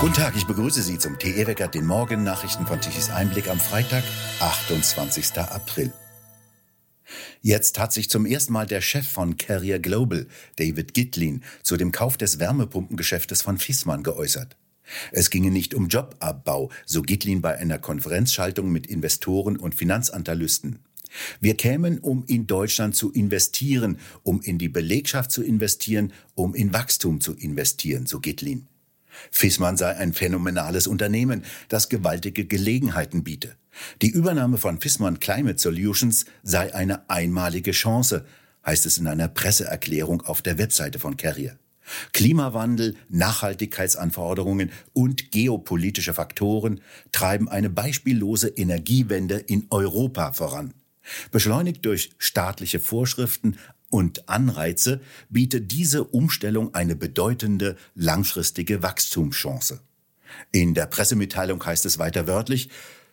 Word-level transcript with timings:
Guten 0.00 0.14
Tag, 0.14 0.34
ich 0.34 0.46
begrüße 0.46 0.80
Sie 0.80 0.96
zum 0.96 1.18
TE 1.18 1.46
Wecker, 1.46 1.68
den 1.68 1.84
Morgen-Nachrichten 1.84 2.66
von 2.66 2.80
Tichys 2.80 3.10
Einblick 3.10 3.50
am 3.50 3.60
Freitag, 3.60 4.02
28. 4.40 5.36
April. 5.36 5.92
Jetzt 7.42 7.78
hat 7.78 7.92
sich 7.92 8.08
zum 8.08 8.24
ersten 8.24 8.54
Mal 8.54 8.66
der 8.66 8.80
Chef 8.80 9.06
von 9.06 9.36
Carrier 9.36 9.78
Global, 9.78 10.26
David 10.56 10.94
Gitlin, 10.94 11.44
zu 11.62 11.76
dem 11.76 11.92
Kauf 11.92 12.16
des 12.16 12.38
Wärmepumpengeschäftes 12.38 13.42
von 13.42 13.58
Fissmann 13.58 14.02
geäußert. 14.02 14.56
Es 15.12 15.28
ginge 15.28 15.50
nicht 15.50 15.74
um 15.74 15.88
Jobabbau, 15.88 16.70
so 16.86 17.02
Gitlin 17.02 17.42
bei 17.42 17.58
einer 17.58 17.78
Konferenzschaltung 17.78 18.72
mit 18.72 18.86
Investoren 18.86 19.58
und 19.58 19.74
Finanzanalysten. 19.74 20.78
Wir 21.42 21.58
kämen, 21.58 21.98
um 21.98 22.24
in 22.26 22.46
Deutschland 22.46 22.96
zu 22.96 23.12
investieren, 23.12 23.98
um 24.22 24.40
in 24.40 24.56
die 24.56 24.70
Belegschaft 24.70 25.30
zu 25.30 25.42
investieren, 25.42 26.14
um 26.34 26.54
in 26.54 26.72
Wachstum 26.72 27.20
zu 27.20 27.34
investieren, 27.34 28.06
so 28.06 28.18
Gitlin. 28.20 28.69
Fissmann 29.30 29.76
sei 29.76 29.96
ein 29.96 30.12
phänomenales 30.12 30.86
Unternehmen, 30.86 31.44
das 31.68 31.88
gewaltige 31.88 32.44
Gelegenheiten 32.44 33.24
biete. 33.24 33.56
Die 34.02 34.10
Übernahme 34.10 34.58
von 34.58 34.80
Fissmann 34.80 35.20
Climate 35.20 35.58
Solutions 35.58 36.26
sei 36.42 36.74
eine 36.74 37.08
einmalige 37.08 37.72
Chance, 37.72 38.24
heißt 38.64 38.86
es 38.86 38.98
in 38.98 39.06
einer 39.06 39.28
Presseerklärung 39.28 40.22
auf 40.22 40.42
der 40.42 40.58
Webseite 40.58 40.98
von 40.98 41.16
Carrier. 41.16 41.58
Klimawandel, 42.12 42.96
Nachhaltigkeitsanforderungen 43.08 44.70
und 44.92 45.32
geopolitische 45.32 46.14
Faktoren 46.14 46.80
treiben 47.12 47.48
eine 47.48 47.70
beispiellose 47.70 48.48
Energiewende 48.48 49.38
in 49.38 49.66
Europa 49.70 50.32
voran. 50.32 50.74
Beschleunigt 51.32 51.84
durch 51.84 52.10
staatliche 52.18 52.78
Vorschriften 52.78 53.56
und 53.90 54.28
Anreize 54.28 55.00
bietet 55.28 55.72
diese 55.72 56.04
Umstellung 56.04 56.74
eine 56.74 56.96
bedeutende 56.96 57.76
langfristige 57.94 58.82
Wachstumschance. 58.82 59.80
In 60.52 60.74
der 60.74 60.86
Pressemitteilung 60.86 61.64
heißt 61.64 61.84
es 61.86 61.98
weiter 61.98 62.26
wörtlich, 62.26 62.70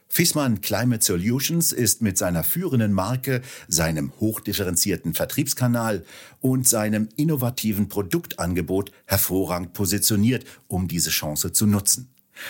Fissmann 0.09 0.61
Climate 0.61 1.03
Solutions 1.03 1.73
ist 1.73 2.01
mit 2.01 2.17
seiner 2.17 2.43
führenden 2.43 2.93
Marke, 2.93 3.41
seinem 3.67 4.13
hochdifferenzierten 4.19 5.13
Vertriebskanal 5.13 6.05
und 6.39 6.67
seinem 6.67 7.09
innovativen 7.17 7.89
Produktangebot 7.89 8.91
hervorragend 9.05 9.73
positioniert, 9.73 10.45
um 10.67 10.87
diese 10.87 11.09
Chance 11.09 11.51
zu 11.51 11.65
nutzen. 11.65 12.09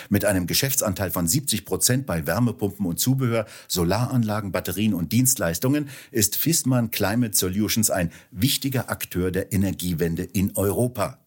Mit 0.10 0.26
einem 0.26 0.48
Geschäftsanteil 0.48 1.12
von 1.12 1.28
70 1.28 1.66
Prozent 1.66 2.06
bei 2.06 2.26
Wärmepumpen 2.26 2.86
und 2.86 3.00
Zubehör, 3.00 3.46
Solaranlagen, 3.68 4.52
Batterien 4.52 4.94
und 4.94 5.12
Dienstleistungen 5.12 5.90
ist 6.12 6.36
Fissmann 6.36 6.92
Climate 6.92 7.36
Solutions 7.36 7.90
ein 7.90 8.12
wichtiger 8.32 8.90
Akteur 8.90 9.32
der 9.32 9.54
Energiewende 9.54 10.24
in 10.24 10.56
Europa. 10.56 11.20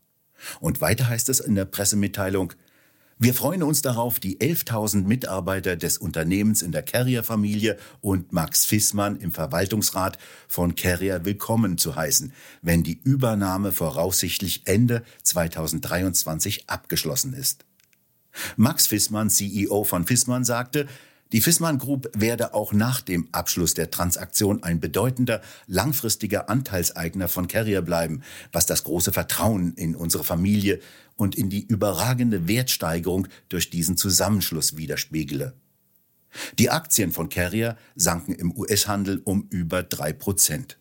Und 0.60 0.80
weiter 0.80 1.08
heißt 1.08 1.28
es 1.28 1.40
in 1.40 1.54
der 1.54 1.64
Pressemitteilung, 1.66 2.54
wir 3.22 3.34
freuen 3.34 3.62
uns 3.62 3.82
darauf, 3.82 4.18
die 4.18 4.38
11.000 4.38 5.02
Mitarbeiter 5.02 5.76
des 5.76 5.98
Unternehmens 5.98 6.62
in 6.62 6.72
der 6.72 6.82
Carrier-Familie 6.82 7.76
und 8.00 8.32
Max 8.32 8.64
Fissmann 8.64 9.16
im 9.16 9.30
Verwaltungsrat 9.30 10.16
von 10.48 10.74
Carrier 10.74 11.26
willkommen 11.26 11.76
zu 11.76 11.96
heißen, 11.96 12.32
wenn 12.62 12.82
die 12.82 12.98
Übernahme 13.04 13.72
voraussichtlich 13.72 14.62
Ende 14.64 15.02
2023 15.22 16.70
abgeschlossen 16.70 17.34
ist. 17.34 17.66
Max 18.56 18.86
Fissmann, 18.86 19.30
CEO 19.30 19.84
von 19.84 20.06
Fissmann, 20.06 20.44
sagte, 20.44 20.86
die 21.32 21.40
Fissmann 21.40 21.78
Group 21.78 22.10
werde 22.12 22.54
auch 22.54 22.72
nach 22.72 23.00
dem 23.00 23.28
Abschluss 23.30 23.74
der 23.74 23.92
Transaktion 23.92 24.64
ein 24.64 24.80
bedeutender, 24.80 25.42
langfristiger 25.68 26.48
Anteilseigner 26.48 27.28
von 27.28 27.46
Carrier 27.46 27.82
bleiben, 27.82 28.22
was 28.50 28.66
das 28.66 28.82
große 28.82 29.12
Vertrauen 29.12 29.74
in 29.74 29.94
unsere 29.94 30.24
Familie 30.24 30.80
und 31.16 31.36
in 31.36 31.48
die 31.48 31.64
überragende 31.64 32.48
Wertsteigerung 32.48 33.28
durch 33.48 33.70
diesen 33.70 33.96
Zusammenschluss 33.96 34.76
widerspiegele. 34.76 35.54
Die 36.58 36.70
Aktien 36.70 37.12
von 37.12 37.28
Carrier 37.28 37.76
sanken 37.94 38.34
im 38.34 38.56
US-Handel 38.56 39.20
um 39.24 39.46
über 39.50 39.84
drei 39.84 40.12
Prozent. 40.12 40.78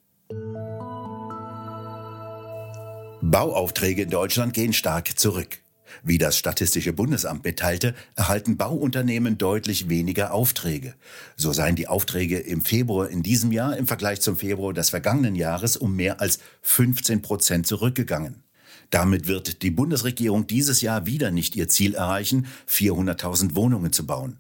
Bauaufträge 3.22 4.04
in 4.04 4.10
Deutschland 4.10 4.54
gehen 4.54 4.74
stark 4.74 5.20
zurück. 5.20 5.60
Wie 6.04 6.18
das 6.18 6.38
Statistische 6.38 6.94
Bundesamt 6.94 7.44
mitteilte, 7.44 7.96
erhalten 8.16 8.58
Bauunternehmen 8.58 9.38
deutlich 9.38 9.90
weniger 9.90 10.34
Aufträge. 10.34 10.96
So 11.36 11.54
seien 11.54 11.76
die 11.76 11.88
Aufträge 11.88 12.40
im 12.40 12.62
Februar 12.62 13.10
in 13.10 13.24
diesem 13.24 13.52
Jahr 13.52 13.78
im 13.78 13.88
Vergleich 13.88 14.22
zum 14.22 14.38
Februar 14.38 14.74
des 14.74 14.90
vergangenen 14.90 15.36
Jahres 15.36 15.78
um 15.78 15.96
mehr 15.96 16.22
als 16.22 16.40
15 16.62 17.22
Prozent 17.22 17.68
zurückgegangen. 17.68 18.44
Damit 18.90 19.28
wird 19.28 19.62
die 19.62 19.72
Bundesregierung 19.72 20.48
dieses 20.48 20.82
Jahr 20.82 21.06
wieder 21.06 21.32
nicht 21.32 21.56
ihr 21.56 21.68
Ziel 21.68 21.94
erreichen, 21.94 22.48
400.000 22.68 23.56
Wohnungen 23.56 23.94
zu 23.94 24.06
bauen. 24.06 24.38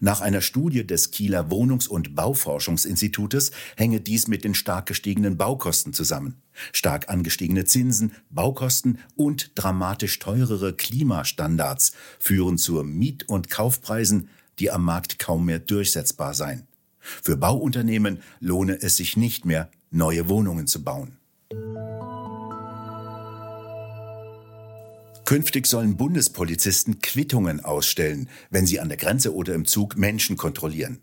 Nach 0.00 0.20
einer 0.20 0.40
Studie 0.40 0.86
des 0.86 1.10
Kieler 1.10 1.50
Wohnungs- 1.50 1.88
und 1.88 2.14
Bauforschungsinstitutes 2.14 3.50
hänge 3.76 4.00
dies 4.00 4.28
mit 4.28 4.44
den 4.44 4.54
stark 4.54 4.86
gestiegenen 4.86 5.36
Baukosten 5.36 5.92
zusammen. 5.92 6.40
Stark 6.72 7.08
angestiegene 7.08 7.64
Zinsen, 7.64 8.12
Baukosten 8.30 8.98
und 9.16 9.52
dramatisch 9.54 10.18
teurere 10.18 10.74
Klimastandards 10.74 11.92
führen 12.18 12.58
zu 12.58 12.82
Miet- 12.82 13.28
und 13.28 13.50
Kaufpreisen, 13.50 14.28
die 14.58 14.70
am 14.70 14.84
Markt 14.84 15.18
kaum 15.18 15.46
mehr 15.46 15.58
durchsetzbar 15.58 16.34
seien. 16.34 16.66
Für 16.98 17.36
Bauunternehmen 17.36 18.22
lohne 18.40 18.80
es 18.80 18.96
sich 18.96 19.16
nicht 19.16 19.44
mehr, 19.44 19.70
neue 19.90 20.28
Wohnungen 20.28 20.66
zu 20.66 20.82
bauen. 20.82 21.18
Künftig 25.24 25.66
sollen 25.66 25.96
Bundespolizisten 25.96 27.00
Quittungen 27.00 27.64
ausstellen, 27.64 28.28
wenn 28.50 28.66
sie 28.66 28.80
an 28.80 28.88
der 28.88 28.98
Grenze 28.98 29.34
oder 29.34 29.54
im 29.54 29.64
Zug 29.64 29.96
Menschen 29.96 30.36
kontrollieren. 30.36 31.00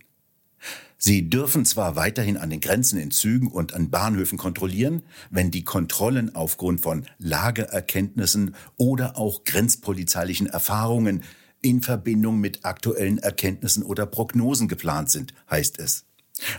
Sie 0.99 1.27
dürfen 1.27 1.65
zwar 1.65 1.95
weiterhin 1.95 2.37
an 2.37 2.51
den 2.51 2.59
Grenzen 2.59 2.99
in 2.99 3.09
Zügen 3.09 3.47
und 3.47 3.73
an 3.73 3.89
Bahnhöfen 3.89 4.37
kontrollieren, 4.37 5.01
wenn 5.31 5.49
die 5.49 5.63
Kontrollen 5.63 6.35
aufgrund 6.35 6.81
von 6.81 7.07
Lageerkenntnissen 7.17 8.53
oder 8.77 9.17
auch 9.17 9.43
grenzpolizeilichen 9.43 10.45
Erfahrungen 10.45 11.23
in 11.61 11.81
Verbindung 11.81 12.39
mit 12.39 12.63
aktuellen 12.63 13.17
Erkenntnissen 13.17 13.81
oder 13.81 14.05
Prognosen 14.05 14.67
geplant 14.67 15.09
sind, 15.09 15.33
heißt 15.49 15.79
es. 15.79 16.05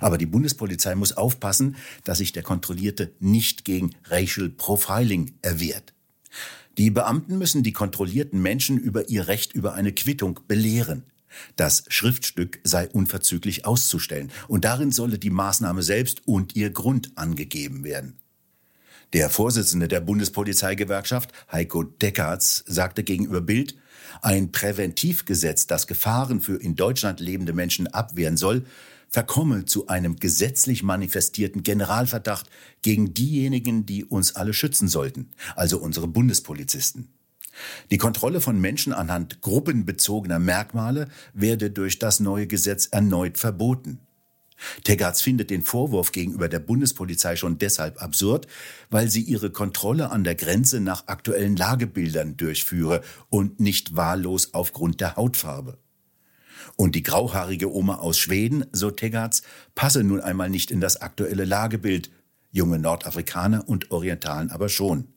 Aber 0.00 0.18
die 0.18 0.26
Bundespolizei 0.26 0.96
muss 0.96 1.12
aufpassen, 1.12 1.76
dass 2.02 2.18
sich 2.18 2.32
der 2.32 2.42
Kontrollierte 2.42 3.12
nicht 3.20 3.64
gegen 3.64 3.94
Racial 4.06 4.48
Profiling 4.48 5.34
erwehrt. 5.42 5.92
Die 6.78 6.90
Beamten 6.90 7.38
müssen 7.38 7.62
die 7.62 7.72
kontrollierten 7.72 8.40
Menschen 8.40 8.78
über 8.78 9.08
ihr 9.08 9.28
Recht 9.28 9.52
über 9.52 9.74
eine 9.74 9.92
Quittung 9.92 10.40
belehren. 10.48 11.04
Das 11.56 11.84
Schriftstück 11.88 12.60
sei 12.64 12.88
unverzüglich 12.88 13.64
auszustellen 13.64 14.30
und 14.48 14.64
darin 14.64 14.90
solle 14.90 15.18
die 15.18 15.30
Maßnahme 15.30 15.82
selbst 15.82 16.26
und 16.26 16.56
ihr 16.56 16.70
Grund 16.70 17.12
angegeben 17.16 17.84
werden. 17.84 18.18
Der 19.12 19.28
Vorsitzende 19.28 19.88
der 19.88 20.00
Bundespolizeigewerkschaft, 20.00 21.32
Heiko 21.50 21.82
Deckarz, 21.82 22.64
sagte 22.66 23.02
gegenüber 23.02 23.42
Bild, 23.42 23.76
ein 24.22 24.52
Präventivgesetz, 24.52 25.66
das 25.66 25.86
Gefahren 25.86 26.40
für 26.40 26.56
in 26.56 26.76
Deutschland 26.76 27.20
lebende 27.20 27.52
Menschen 27.52 27.86
abwehren 27.88 28.38
soll, 28.38 28.64
verkomme 29.12 29.66
zu 29.66 29.86
einem 29.88 30.16
gesetzlich 30.16 30.82
manifestierten 30.82 31.62
Generalverdacht 31.62 32.48
gegen 32.80 33.12
diejenigen, 33.12 33.84
die 33.84 34.04
uns 34.04 34.34
alle 34.34 34.54
schützen 34.54 34.88
sollten, 34.88 35.30
also 35.54 35.78
unsere 35.78 36.08
Bundespolizisten. 36.08 37.12
Die 37.90 37.98
Kontrolle 37.98 38.40
von 38.40 38.58
Menschen 38.58 38.94
anhand 38.94 39.42
gruppenbezogener 39.42 40.38
Merkmale 40.38 41.08
werde 41.34 41.70
durch 41.70 41.98
das 41.98 42.18
neue 42.18 42.46
Gesetz 42.46 42.86
erneut 42.86 43.36
verboten. 43.36 44.00
Tegatz 44.84 45.20
findet 45.20 45.50
den 45.50 45.62
Vorwurf 45.62 46.12
gegenüber 46.12 46.48
der 46.48 46.60
Bundespolizei 46.60 47.36
schon 47.36 47.58
deshalb 47.58 48.00
absurd, 48.00 48.46
weil 48.90 49.10
sie 49.10 49.22
ihre 49.22 49.50
Kontrolle 49.50 50.10
an 50.10 50.24
der 50.24 50.36
Grenze 50.36 50.80
nach 50.80 51.08
aktuellen 51.08 51.56
Lagebildern 51.56 52.36
durchführe 52.36 53.02
und 53.28 53.60
nicht 53.60 53.96
wahllos 53.96 54.54
aufgrund 54.54 55.00
der 55.00 55.16
Hautfarbe. 55.16 55.78
Und 56.76 56.94
die 56.94 57.02
grauhaarige 57.02 57.72
Oma 57.72 57.96
aus 57.96 58.18
Schweden, 58.18 58.64
so 58.72 58.90
Tegatz, 58.90 59.42
passe 59.74 60.04
nun 60.04 60.20
einmal 60.20 60.50
nicht 60.50 60.70
in 60.70 60.80
das 60.80 61.00
aktuelle 61.00 61.44
Lagebild, 61.44 62.10
junge 62.50 62.78
Nordafrikaner 62.78 63.68
und 63.68 63.90
Orientalen 63.90 64.50
aber 64.50 64.68
schon. 64.68 65.08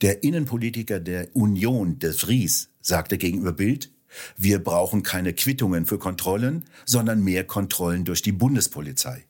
Der 0.00 0.24
Innenpolitiker 0.24 1.00
der 1.00 1.34
Union 1.34 1.98
de 1.98 2.12
Vries 2.12 2.70
sagte 2.80 3.18
gegenüber 3.18 3.52
Bild, 3.52 3.90
wir 4.36 4.58
brauchen 4.62 5.02
keine 5.02 5.34
Quittungen 5.34 5.86
für 5.86 5.98
Kontrollen, 5.98 6.64
sondern 6.84 7.22
mehr 7.22 7.44
Kontrollen 7.44 8.04
durch 8.04 8.22
die 8.22 8.32
Bundespolizei. 8.32 9.26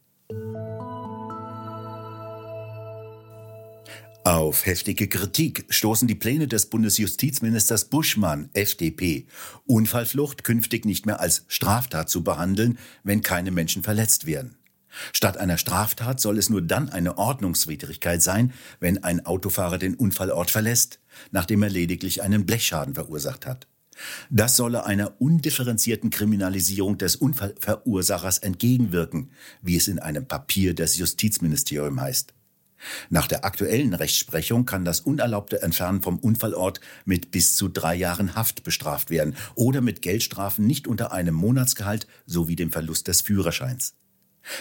Auf 4.24 4.66
heftige 4.66 5.08
Kritik 5.08 5.64
stoßen 5.70 6.06
die 6.06 6.14
Pläne 6.14 6.46
des 6.46 6.66
Bundesjustizministers 6.66 7.86
Buschmann, 7.86 8.50
FDP, 8.52 9.26
Unfallflucht 9.64 10.44
künftig 10.44 10.84
nicht 10.84 11.06
mehr 11.06 11.20
als 11.20 11.46
Straftat 11.48 12.10
zu 12.10 12.22
behandeln, 12.22 12.78
wenn 13.02 13.22
keine 13.22 13.50
Menschen 13.50 13.82
verletzt 13.82 14.26
werden. 14.26 14.56
Statt 15.14 15.38
einer 15.38 15.56
Straftat 15.56 16.20
soll 16.20 16.36
es 16.36 16.50
nur 16.50 16.60
dann 16.60 16.90
eine 16.90 17.16
Ordnungswidrigkeit 17.16 18.20
sein, 18.20 18.52
wenn 18.78 19.02
ein 19.04 19.24
Autofahrer 19.24 19.78
den 19.78 19.94
Unfallort 19.94 20.50
verlässt, 20.50 21.00
nachdem 21.30 21.62
er 21.62 21.70
lediglich 21.70 22.22
einen 22.22 22.44
Blechschaden 22.44 22.94
verursacht 22.94 23.46
hat. 23.46 23.68
Das 24.28 24.54
solle 24.56 24.84
einer 24.84 25.18
undifferenzierten 25.20 26.10
Kriminalisierung 26.10 26.98
des 26.98 27.16
Unfallverursachers 27.16 28.38
entgegenwirken, 28.38 29.30
wie 29.62 29.76
es 29.76 29.88
in 29.88 29.98
einem 29.98 30.26
Papier 30.26 30.74
des 30.74 30.98
Justizministeriums 30.98 32.00
heißt. 32.00 32.34
Nach 33.08 33.26
der 33.26 33.44
aktuellen 33.44 33.94
Rechtsprechung 33.94 34.64
kann 34.64 34.84
das 34.84 35.00
unerlaubte 35.00 35.62
Entfernen 35.62 36.02
vom 36.02 36.18
Unfallort 36.18 36.80
mit 37.04 37.30
bis 37.30 37.56
zu 37.56 37.68
drei 37.68 37.94
Jahren 37.94 38.34
Haft 38.34 38.64
bestraft 38.64 39.10
werden 39.10 39.36
oder 39.54 39.80
mit 39.80 40.02
Geldstrafen 40.02 40.66
nicht 40.66 40.88
unter 40.88 41.12
einem 41.12 41.34
Monatsgehalt 41.34 42.06
sowie 42.26 42.56
dem 42.56 42.72
Verlust 42.72 43.08
des 43.08 43.20
Führerscheins. 43.20 43.94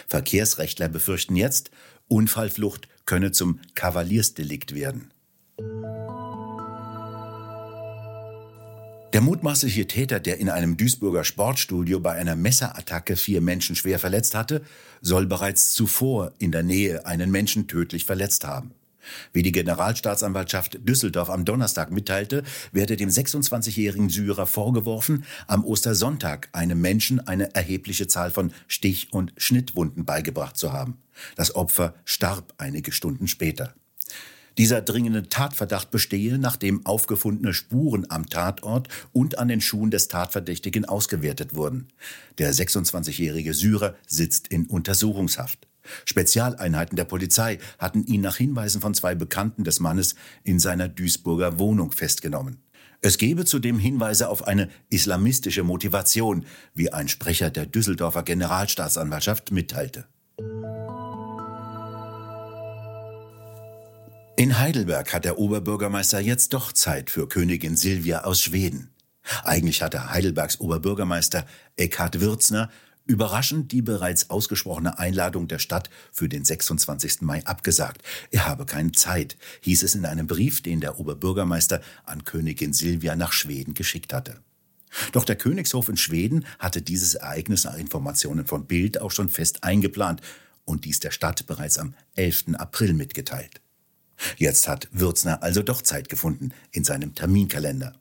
Verkehrsrechtler 0.08 0.90
befürchten 0.90 1.36
jetzt, 1.36 1.72
Unfallflucht 2.08 2.88
könne 3.06 3.32
zum 3.32 3.60
Kavaliersdelikt 3.76 4.76
werden. 4.76 5.14
Der 9.12 9.22
mutmaßliche 9.22 9.88
Täter, 9.88 10.20
der 10.20 10.38
in 10.38 10.50
einem 10.50 10.78
Duisburger 10.78 11.24
Sportstudio 11.24 12.00
bei 12.00 12.12
einer 12.12 12.36
Messerattacke 12.36 13.16
vier 13.16 13.42
Menschen 13.42 13.76
schwer 13.76 13.98
verletzt 13.98 14.36
hatte, 14.36 14.62
soll 15.02 15.26
bereits 15.26 15.74
zuvor 15.74 16.34
in 16.38 16.52
der 16.52 16.62
Nähe 16.62 17.08
einen 17.08 17.32
Menschen 17.32 17.68
tödlich 17.68 18.06
verletzt 18.06 18.46
haben. 18.46 18.72
Wie 19.34 19.42
die 19.42 19.52
Generalstaatsanwaltschaft 19.52 20.88
Düsseldorf 20.88 21.32
am 21.32 21.44
Donnerstag 21.44 21.90
mitteilte, 21.90 22.44
werde 22.72 22.98
dem 22.98 23.10
26-jährigen 23.10 24.10
Syrer 24.10 24.46
vorgeworfen, 24.46 25.26
am 25.48 25.66
Ostersonntag 25.66 26.50
einem 26.52 26.80
Menschen 26.80 27.20
eine 27.20 27.56
erhebliche 27.56 28.06
Zahl 28.06 28.30
von 28.30 28.52
Stich- 28.68 29.12
und 29.12 29.34
Schnittwunden 29.38 30.06
beigebracht 30.06 30.56
zu 30.56 30.72
haben. 30.72 31.00
Das 31.36 31.56
Opfer 31.56 31.96
starb 32.06 32.54
einige 32.60 32.92
Stunden 32.92 33.28
später. 33.28 33.74
Dieser 34.60 34.82
dringende 34.82 35.30
Tatverdacht 35.30 35.90
bestehe, 35.90 36.38
nachdem 36.38 36.86
aufgefundene 36.86 37.54
Spuren 37.54 38.06
am 38.10 38.30
Tatort 38.30 38.90
und 39.14 39.40
an 39.40 39.48
den 39.48 39.62
Schuhen 39.62 39.90
des 39.90 40.10
Tatverdächtigen 40.10 40.84
ausgewertet 40.84 41.56
wurden. 41.56 41.88
Der 42.40 42.54
26-jährige 42.54 43.54
Syrer 43.54 43.96
sitzt 44.06 44.50
in 44.50 44.66
Untersuchungshaft. 44.66 45.66
Spezialeinheiten 46.04 46.98
der 46.98 47.06
Polizei 47.06 47.60
hatten 47.78 48.04
ihn 48.06 48.20
nach 48.20 48.36
Hinweisen 48.36 48.82
von 48.82 48.94
zwei 48.94 49.16
Bekannten 49.16 49.64
des 49.64 49.80
Mannes 49.80 50.16
in 50.44 50.60
seiner 50.60 50.90
Duisburger 50.90 51.58
Wohnung 51.58 51.94
festgenommen. 51.94 52.58
Es 53.00 53.18
gebe 53.18 53.46
zudem 53.46 53.80
Hinweise 53.80 54.28
auf 54.28 54.46
eine 54.46 54.68
islamistische 54.90 55.64
Motivation, 55.64 56.46
wie 56.74 56.92
ein 56.92 57.08
Sprecher 57.08 57.50
der 57.50 57.66
Düsseldorfer 57.66 58.24
Generalstaatsanwaltschaft 58.24 59.54
mitteilte. 59.54 60.04
In 64.40 64.58
Heidelberg 64.58 65.14
hat 65.14 65.26
der 65.26 65.38
Oberbürgermeister 65.38 66.22
jetzt 66.22 66.54
doch 66.54 66.72
Zeit 66.72 67.10
für 67.10 67.28
Königin 67.28 67.76
Silvia 67.76 68.24
aus 68.24 68.42
Schweden. 68.42 68.90
Eigentlich 69.44 69.82
hatte 69.82 70.12
Heidelbergs 70.12 70.62
Oberbürgermeister 70.62 71.46
Eckhard 71.76 72.22
Würzner 72.22 72.70
überraschend 73.06 73.74
die 73.74 73.82
bereits 73.82 74.30
ausgesprochene 74.30 74.98
Einladung 74.98 75.50
der 75.50 75.60
Stadt 75.60 75.90
für 76.14 76.30
den 76.30 76.46
26. 76.46 77.20
Mai 77.20 77.46
abgesagt. 77.46 78.02
Er 78.32 78.48
habe 78.48 78.66
keine 78.66 78.94
Zeit, 78.94 79.36
hieß 79.60 79.84
es 79.84 79.94
in 79.94 80.06
einem 80.06 80.28
Brief, 80.28 80.64
den 80.64 80.80
der 80.80 81.02
Oberbürgermeister 81.02 81.82
an 82.06 82.24
Königin 82.24 82.72
Silvia 82.72 83.18
nach 83.18 83.34
Schweden 83.34 83.74
geschickt 83.74 84.14
hatte. 84.14 84.40
Doch 85.12 85.26
der 85.26 85.36
Königshof 85.36 85.90
in 85.90 85.98
Schweden 85.98 86.46
hatte 86.60 86.82
dieses 86.82 87.16
Ereignis 87.16 87.66
nach 87.66 87.78
Informationen 87.78 88.48
von 88.48 88.68
Bild 88.68 89.02
auch 89.02 89.12
schon 89.12 89.28
fest 89.28 89.66
eingeplant 89.66 90.22
und 90.64 90.86
dies 90.86 91.02
der 91.02 91.12
Stadt 91.12 91.46
bereits 91.46 91.78
am 91.78 91.94
11. 92.16 92.56
April 92.58 92.94
mitgeteilt. 92.94 93.60
Jetzt 94.38 94.68
hat 94.68 94.88
Würzner 94.92 95.44
also 95.44 95.62
doch 95.62 95.82
Zeit 95.82 96.10
gefunden 96.10 96.52
in 96.72 96.84
seinem 96.84 97.16
Terminkalender. 97.16 97.94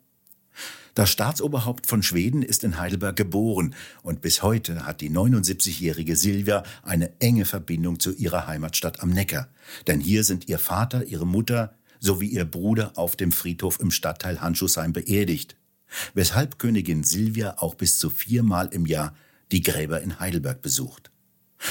Das 0.94 1.10
Staatsoberhaupt 1.10 1.86
von 1.86 2.02
Schweden 2.02 2.42
ist 2.42 2.64
in 2.64 2.80
Heidelberg 2.80 3.14
geboren 3.14 3.76
und 4.02 4.20
bis 4.20 4.42
heute 4.42 4.84
hat 4.84 5.00
die 5.00 5.10
79-jährige 5.10 6.16
Silvia 6.16 6.64
eine 6.82 7.12
enge 7.20 7.44
Verbindung 7.44 8.00
zu 8.00 8.12
ihrer 8.12 8.48
Heimatstadt 8.48 9.00
am 9.00 9.10
Neckar. 9.10 9.46
Denn 9.86 10.00
hier 10.00 10.24
sind 10.24 10.48
ihr 10.48 10.58
Vater, 10.58 11.04
ihre 11.04 11.24
Mutter 11.24 11.72
sowie 12.00 12.26
ihr 12.26 12.44
Bruder 12.44 12.92
auf 12.96 13.14
dem 13.14 13.30
Friedhof 13.30 13.78
im 13.78 13.92
Stadtteil 13.92 14.40
Handschuhsheim 14.40 14.92
beerdigt. 14.92 15.54
Weshalb 16.14 16.58
Königin 16.58 17.04
Silvia 17.04 17.58
auch 17.58 17.76
bis 17.76 17.98
zu 17.98 18.10
viermal 18.10 18.68
im 18.72 18.84
Jahr 18.84 19.14
die 19.52 19.62
Gräber 19.62 20.00
in 20.00 20.18
Heidelberg 20.18 20.62
besucht. 20.62 21.12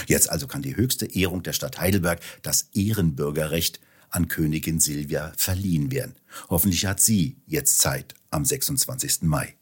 Jetzt 0.05 0.29
also 0.29 0.47
kann 0.47 0.61
die 0.61 0.77
höchste 0.77 1.05
Ehrung 1.05 1.43
der 1.43 1.53
Stadt 1.53 1.79
Heidelberg, 1.79 2.21
das 2.43 2.69
Ehrenbürgerrecht, 2.73 3.79
an 4.09 4.27
Königin 4.27 4.79
Silvia 4.79 5.33
verliehen 5.37 5.91
werden. 5.91 6.15
Hoffentlich 6.49 6.85
hat 6.85 6.99
sie 6.99 7.37
jetzt 7.45 7.79
Zeit 7.79 8.15
am 8.31 8.45
26. 8.45 9.23
Mai. 9.23 9.55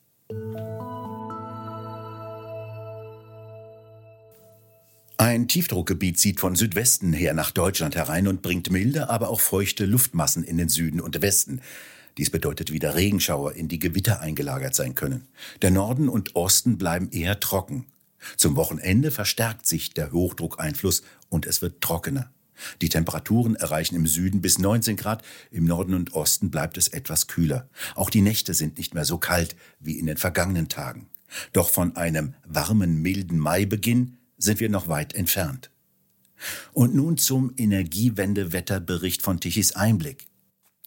Ein 5.17 5.47
Tiefdruckgebiet 5.47 6.19
zieht 6.19 6.39
von 6.39 6.55
Südwesten 6.55 7.13
her 7.13 7.33
nach 7.33 7.51
Deutschland 7.51 7.95
herein 7.95 8.27
und 8.27 8.41
bringt 8.41 8.69
milde, 8.69 9.09
aber 9.09 9.29
auch 9.29 9.39
feuchte 9.39 9.85
Luftmassen 9.85 10.43
in 10.43 10.57
den 10.57 10.69
Süden 10.69 10.99
und 10.99 11.21
Westen. 11.21 11.61
Dies 12.17 12.29
bedeutet 12.29 12.71
wieder 12.71 12.95
Regenschauer, 12.95 13.53
in 13.53 13.67
die 13.67 13.79
Gewitter 13.79 14.21
eingelagert 14.21 14.75
sein 14.75 14.93
können. 14.93 15.27
Der 15.61 15.71
Norden 15.71 16.09
und 16.09 16.35
Osten 16.35 16.77
bleiben 16.77 17.09
eher 17.11 17.39
trocken. 17.39 17.85
Zum 18.37 18.55
Wochenende 18.55 19.11
verstärkt 19.11 19.65
sich 19.65 19.93
der 19.93 20.11
Hochdruckeinfluss 20.11 21.03
und 21.29 21.45
es 21.45 21.61
wird 21.61 21.81
trockener. 21.81 22.31
Die 22.81 22.89
Temperaturen 22.89 23.55
erreichen 23.55 23.95
im 23.95 24.07
Süden 24.07 24.41
bis 24.41 24.59
19 24.59 24.95
Grad, 24.95 25.23
im 25.51 25.65
Norden 25.65 25.93
und 25.93 26.13
Osten 26.13 26.51
bleibt 26.51 26.77
es 26.77 26.87
etwas 26.87 27.27
kühler. 27.27 27.69
Auch 27.95 28.09
die 28.09 28.21
Nächte 28.21 28.53
sind 28.53 28.77
nicht 28.77 28.93
mehr 28.93 29.05
so 29.05 29.17
kalt 29.17 29.55
wie 29.79 29.99
in 29.99 30.05
den 30.05 30.17
vergangenen 30.17 30.69
Tagen. 30.69 31.07
Doch 31.53 31.69
von 31.69 31.95
einem 31.95 32.33
warmen, 32.45 33.01
milden 33.01 33.39
Maibeginn 33.39 34.17
sind 34.37 34.59
wir 34.59 34.69
noch 34.69 34.87
weit 34.87 35.13
entfernt. 35.13 35.71
Und 36.73 36.93
nun 36.93 37.17
zum 37.17 37.53
Energiewendewetterbericht 37.55 39.21
von 39.21 39.39
Tichys 39.39 39.73
Einblick. 39.73 40.27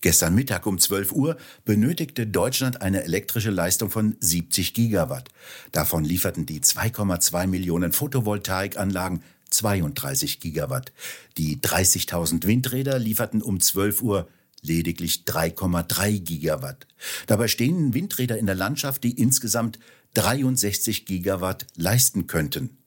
Gestern 0.00 0.34
Mittag 0.34 0.66
um 0.66 0.78
12 0.78 1.10
Uhr 1.10 1.36
benötigte 1.64 2.26
Deutschland 2.26 2.82
eine 2.82 3.02
elektrische 3.02 3.50
Leistung 3.50 3.90
von 3.90 4.14
70 4.20 4.72
Gigawatt. 4.72 5.28
Davon 5.72 6.04
lieferten 6.04 6.46
die 6.46 6.60
2,2 6.60 7.48
Millionen 7.48 7.90
Photovoltaikanlagen 7.90 9.22
32 9.50 10.40
Gigawatt. 10.40 10.92
Die 11.36 11.58
30.000 11.58 12.46
Windräder 12.46 12.98
lieferten 12.98 13.42
um 13.42 13.60
12 13.60 14.02
Uhr 14.02 14.28
lediglich 14.62 15.24
3,3 15.26 16.20
Gigawatt. 16.20 16.86
Dabei 17.26 17.48
stehen 17.48 17.94
Windräder 17.94 18.38
in 18.38 18.46
der 18.46 18.54
Landschaft, 18.54 19.04
die 19.04 19.12
insgesamt 19.12 19.78
63 20.14 21.06
Gigawatt 21.06 21.66
leisten 21.76 22.26
könnten, 22.26 22.78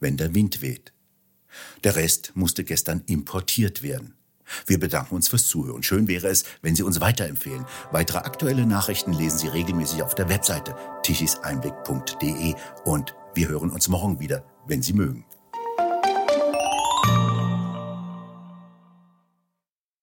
wenn 0.00 0.16
der 0.16 0.34
Wind 0.34 0.60
weht. 0.60 0.92
Der 1.84 1.96
Rest 1.96 2.32
musste 2.34 2.64
gestern 2.64 3.02
importiert 3.06 3.82
werden. 3.82 4.14
Wir 4.66 4.78
bedanken 4.78 5.14
uns 5.14 5.28
fürs 5.28 5.46
Zuhören. 5.46 5.82
Schön 5.82 6.06
wäre 6.08 6.28
es, 6.28 6.44
wenn 6.60 6.76
Sie 6.76 6.82
uns 6.82 7.00
weiterempfehlen. 7.00 7.64
Weitere 7.92 8.18
aktuelle 8.18 8.66
Nachrichten 8.66 9.12
lesen 9.12 9.38
Sie 9.38 9.48
regelmäßig 9.48 10.02
auf 10.02 10.14
der 10.14 10.28
Webseite 10.28 10.74
tichiseinblick.de 11.02 12.54
und 12.84 13.14
wir 13.34 13.48
hören 13.48 13.70
uns 13.70 13.88
morgen 13.88 14.20
wieder, 14.20 14.44
wenn 14.66 14.82
Sie 14.82 14.92
mögen. 14.92 15.24